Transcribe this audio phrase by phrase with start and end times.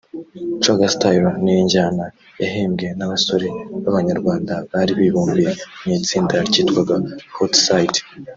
[0.63, 2.05] Coga Style ni injyana
[2.41, 3.47] yahimbwe n’abasore
[3.81, 5.51] b’Abanyarwanda bari bibumbiye
[5.83, 6.95] mu itsinda ryitwaga
[7.35, 7.99] Hot side